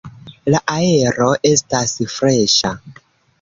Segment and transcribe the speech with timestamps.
[0.53, 2.73] La aero estas freŝa.